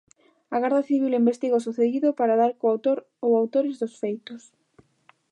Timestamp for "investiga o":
1.21-1.65